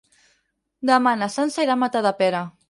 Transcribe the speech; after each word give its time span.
Demà 0.91 1.13
na 1.19 1.27
Sança 1.35 1.63
irà 1.67 1.77
a 1.79 1.81
Matadepera. 1.83 2.43